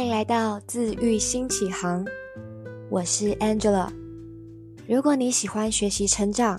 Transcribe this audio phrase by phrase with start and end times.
[0.00, 2.06] 欢迎来到自愈新启航，
[2.88, 3.92] 我是 Angela。
[4.88, 6.58] 如果你喜欢学习成长，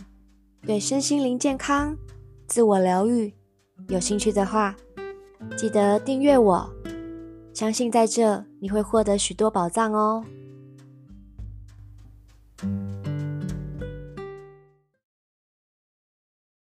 [0.62, 1.98] 对身心灵健康、
[2.48, 3.34] 自我疗愈
[3.88, 4.76] 有兴趣的话，
[5.58, 6.72] 记得订阅我，
[7.52, 10.24] 相信在这你会获得许多宝藏哦。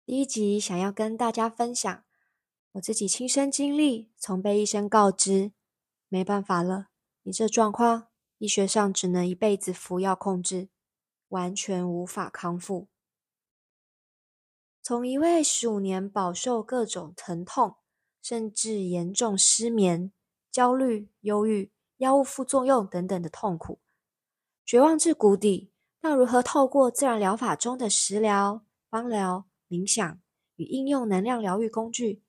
[0.06, 2.04] 第一集想要跟大家分享
[2.74, 5.54] 我自己亲身经历，从被医生告知。
[6.10, 6.88] 没办法了，
[7.24, 8.08] 你这状况，
[8.38, 10.70] 医学上只能一辈子服药控制，
[11.30, 12.88] 完全无法康复。
[14.82, 17.76] 从一位十五年饱受各种疼痛，
[18.22, 20.14] 甚至严重失眠、
[20.50, 23.82] 焦虑、忧郁、药物副作用等等的痛苦，
[24.66, 30.22] 绝望至谷底，到如何透过自然疗法中的食疗、芳疗、冥想
[30.56, 32.24] 与应用能量疗愈工具。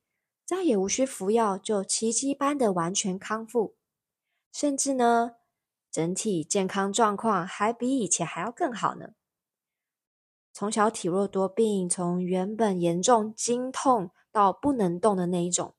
[0.49, 3.77] 再也无需服药，就奇迹般的完全康复，
[4.51, 5.33] 甚至呢，
[5.91, 9.11] 整体健康状况还比以前还要更好呢。
[10.55, 15.75] 从小体弱多病，从原本严重经痛到不能动的那一种，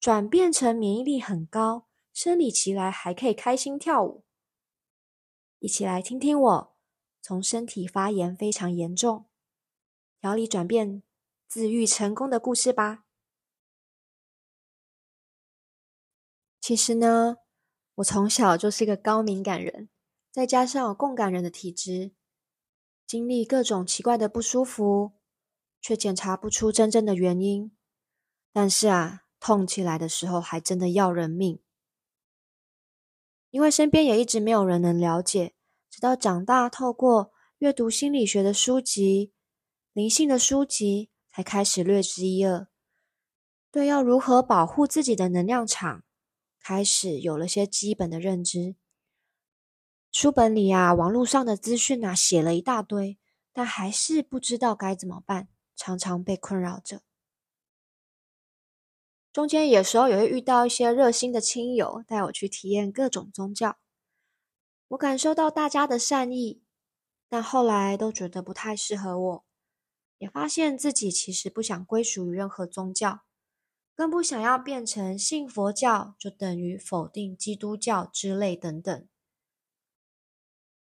[0.00, 4.24] 转变成免疫力很高，生理期来还可以开心跳舞。
[5.60, 6.76] 一起来听听我
[7.22, 9.26] 从身体发炎非常严重，
[10.20, 11.04] 调理转变
[11.46, 13.04] 自愈成功的故事吧。
[16.62, 17.38] 其实呢，
[17.96, 19.88] 我从小就是一个高敏感人，
[20.30, 22.12] 再加上有共感人的体质，
[23.04, 25.10] 经历各种奇怪的不舒服，
[25.80, 27.76] 却检查不出真正的原因。
[28.52, 31.60] 但是啊，痛起来的时候还真的要人命。
[33.50, 35.56] 因为身边也一直没有人能了解，
[35.90, 39.32] 直到长大，透过阅读心理学的书籍、
[39.92, 42.68] 灵性的书籍，才开始略知一二，
[43.72, 46.04] 对要如何保护自己的能量场。
[46.62, 48.76] 开始有了些基本的认知，
[50.12, 53.18] 书本里啊、网络上的资讯啊，写了一大堆，
[53.52, 57.02] 但还是不知道该怎么办，常常被困扰着。
[59.32, 63.78] 中间有时候也会遇到一些热心的亲友，带我去体验各种宗教，
[64.88, 66.62] 我感受到大家的善意，
[67.28, 69.44] 但后来都觉得不太适合我，
[70.18, 73.22] 也发现自己其实不想归属于任何宗教。
[74.02, 79.08] 更不想要变成信佛教就等于否定基督教之类等等，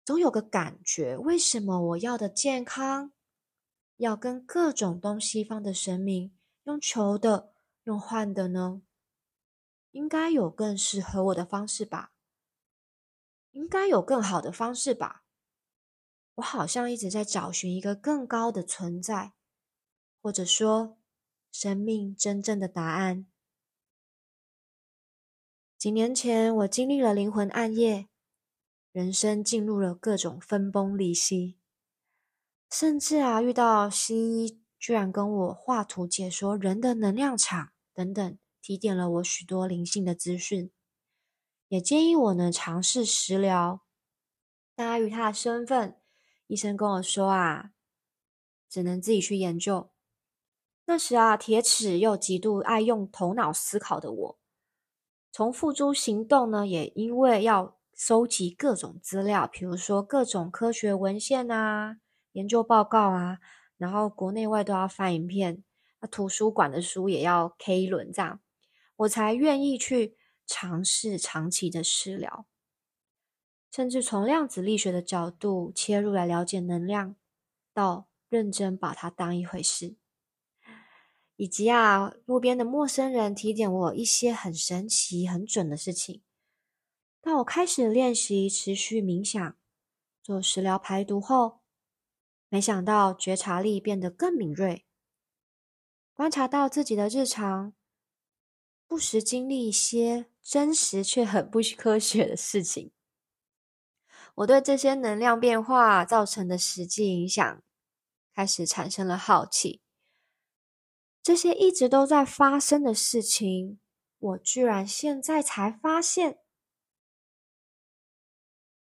[0.05, 3.11] 总有个感觉，为什么我要的健康
[3.95, 7.55] 要跟各种东西方的神明用求的、
[7.85, 8.83] 用换的呢？
[9.89, 12.11] 应该有更适合我的方式吧？
[13.49, 15.23] 应该有更好的方式吧？
[16.35, 19.33] 我好像一直在找寻一个更高的存在，
[20.21, 20.99] 或者说。
[21.59, 23.25] 生命真正的答案。
[25.75, 28.09] 几年前，我经历了灵魂暗夜，
[28.91, 31.57] 人生进入了各种分崩离析，
[32.69, 40.69] 甚至啊，遇到西医居然跟我画图解说人的能量场等等，提点了我许多灵性的资讯，
[41.69, 43.81] 也建议我能尝试食疗。
[44.75, 45.99] 但碍于他的身份，
[46.45, 47.71] 医生跟我说啊，
[48.69, 49.89] 只能自己去研究。
[50.89, 54.39] 那时啊，铁齿又极度爱用头脑思考的我，
[55.33, 61.97] 从付诸行动呢，也因为要收集各种资料，比如说各种科学文献啊、
[62.31, 63.39] 研究报告啊，
[63.75, 65.61] 然后国内外都要翻一遍，
[65.99, 68.39] 那图书馆的书也要 K 一轮，这样
[68.95, 70.15] 我才愿意去
[70.45, 72.45] 尝试长期的食疗，
[73.69, 77.17] 甚至从量子力学的角度切入来了解能量，
[77.73, 79.97] 到认真把它当一回事。
[81.37, 86.23] 以及啊，路边的陌生人提点我一些很神奇、很准的事情。
[87.21, 89.55] 当我开始练习持续冥想、
[90.23, 91.59] 做食疗排毒后，
[92.49, 94.85] 没想到觉察力变得更敏锐，
[96.13, 97.73] 观察到自己的日常，
[98.87, 102.91] 不时经历一些真实却很不科学的事情。
[104.35, 107.63] 我对这些能量变化造成的实际影响，
[108.33, 109.81] 开始产生了好奇。
[111.27, 113.81] 这些一直都在发生的事情，
[114.17, 116.39] 我居然现在才发现。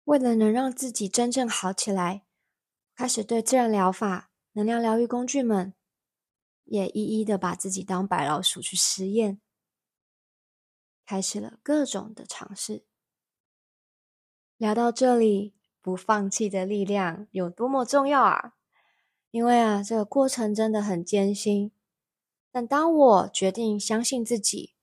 [0.03, 2.25] 为了能让自己真正好起来，
[2.97, 5.73] 开始对自然疗法、能量疗愈工具们，
[6.65, 9.41] 也一一的把自己当白老鼠去实验，
[11.07, 12.85] 开始了各种的尝试。
[14.57, 18.55] 聊到这里，不放弃的力量有多么重要啊！
[19.31, 21.71] 因为啊，这个过程真的很艰辛。
[22.53, 24.75] 但当我决定相信自己，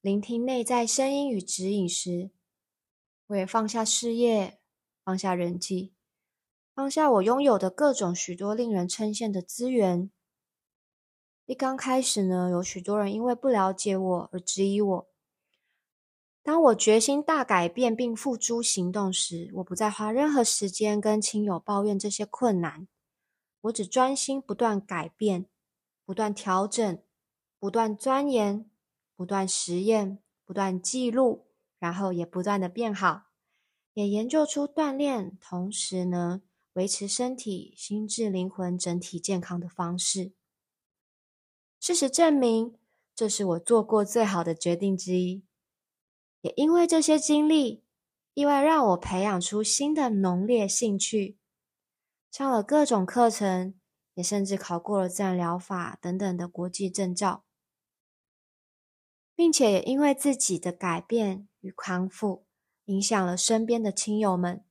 [0.00, 2.30] 聆听内在声音与指引时，
[3.26, 4.58] 我也放下事业，
[5.04, 5.92] 放下人际，
[6.74, 10.10] 放下我拥有的各种许多令人称羡的资源。
[11.44, 15.10] 一刚开始呢，有许多人因为不了解我而质疑我。
[16.42, 22.88] 当我决心大改变并付诸行动时，我不再花任何时间跟亲友抱怨这些困难，
[23.60, 25.44] 我只专心不断改变、
[26.06, 27.02] 不断调整、
[27.60, 28.68] 不断钻研、
[29.14, 31.46] 不断实验、不断记录。
[31.78, 33.30] 然后也不断的变好，
[33.94, 36.42] 也研究出锻炼，同时呢，
[36.74, 40.34] 维持身体、心智、灵魂整体健康的方式。
[41.80, 42.76] 事实证明，
[43.14, 45.42] 这是我做过最好的决定之一。
[46.42, 47.82] 也因为这些经历，
[48.34, 51.38] 意外让我培养出新的浓烈兴趣，
[52.30, 53.74] 上了各种课程，
[54.12, 57.46] 也甚至考过了自然疗法等等的国际证照。
[59.40, 62.44] 并且也因为自己的改变与康复，
[62.84, 64.62] 影响了身边的亲友们，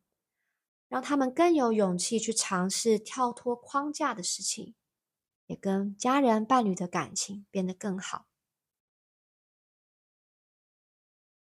[0.88, 4.76] 让他们更有勇气去尝试跳脱框架的事情，
[5.48, 8.28] 也跟家人伴侣的感情变得更好。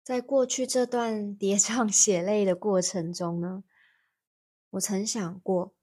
[0.04, 3.64] 在过去这段跌宕血泪的过程中呢，
[4.70, 5.74] 我曾想过，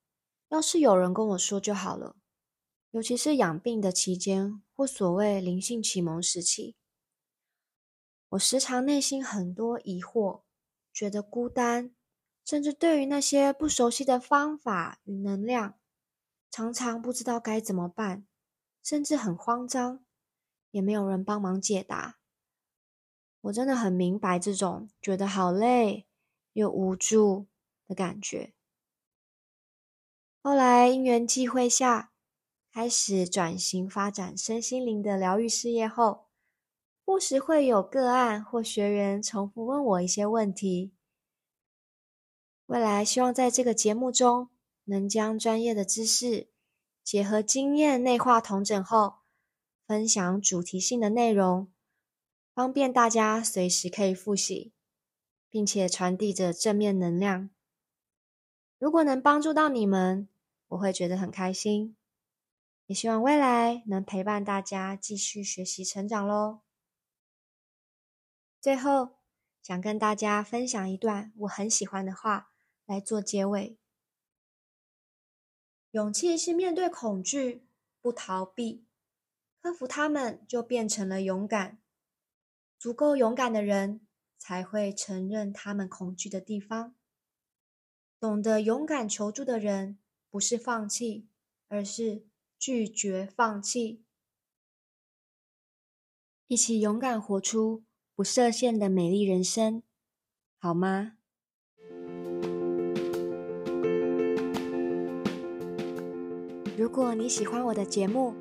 [0.48, 2.16] 要是有人跟我说就好了，
[2.92, 6.78] 尤其是养病的期间或所谓灵性启蒙时期。
[8.33, 10.41] 我时常内心很多疑惑，
[10.91, 11.94] 觉得孤单，
[12.44, 15.77] 甚至对于那些不熟悉的方法与能量，
[16.50, 18.25] 常常不知道该怎么办，
[18.81, 20.03] 甚至很慌张，
[20.71, 22.18] 也没有人帮忙解答。
[23.41, 26.07] 我真的很明白这种觉得好累
[26.53, 27.45] 又无助
[27.85, 28.53] 的感觉。
[30.41, 32.12] 后来因缘际会下，
[32.71, 36.32] 开始转型发展身心灵的疗愈事业后。
[37.05, 40.94] 不时会有个案或学员重复问我一些问题。
[42.65, 44.50] 未来希望在这个节目中，
[44.85, 46.47] 能将专业的知识
[47.03, 49.15] 结合经验内化统整后，
[49.85, 51.71] 分享主题性的内容，
[52.53, 54.71] 方便大家随时可以复习，
[55.49, 57.49] 并且传递着正面能量。
[58.79, 60.29] 如果能帮助到你们，
[60.69, 61.95] 我会觉得很开心。
[62.85, 66.61] 也希望未来能陪伴大家继续学习成长喽。
[68.63, 69.18] 最后，
[69.62, 72.54] 想跟大家分享一段我很喜欢的话
[72.86, 73.77] 来做结尾。
[75.92, 77.68] 勇气是面对恐惧，
[78.00, 78.86] 不逃避，
[79.62, 81.81] 克服它们就变成了勇敢。
[82.80, 84.07] 足够勇敢的人
[84.38, 86.95] 才会承认他们恐惧的地方。
[88.18, 90.00] 懂得勇敢求助的人，
[90.30, 91.27] 不是放弃，
[91.68, 92.25] 而是
[92.57, 94.06] 拒绝放弃。
[96.48, 97.83] 一起勇敢活出。
[98.23, 99.83] 不设限的美丽人生，
[100.57, 101.11] 好吗？
[106.77, 108.33] 如果你喜欢我的节目，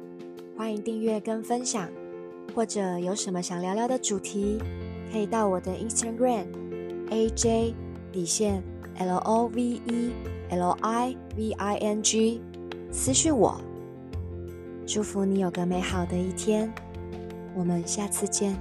[0.57, 1.91] 欢迎订阅跟分享，
[2.55, 4.61] 或者有什么想聊聊的主题，
[5.11, 6.47] 可以到我的 Instagram
[7.11, 7.75] AJ
[8.13, 8.63] 底线
[8.99, 10.13] L O V E
[10.51, 12.41] L I V I N G
[12.93, 13.61] 私讯我。
[14.87, 16.73] 祝福你有个美好的一天，
[17.57, 18.57] 我们下次见。